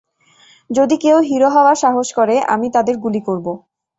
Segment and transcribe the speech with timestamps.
[0.69, 3.45] যদি কেউ হিরো হওয়ার সাহস করে, আমি তাদের গুলি করব!